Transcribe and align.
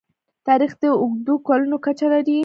تاریخ 0.47 0.71
د 0.81 0.83
اوږدو 1.01 1.33
کلونو 1.47 1.77
کچه 1.85 2.07
لري. 2.13 2.37